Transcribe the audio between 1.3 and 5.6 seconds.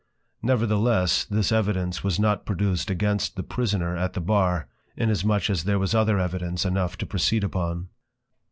Evidence was not produced against the Prisoner at the Bar, inasmuch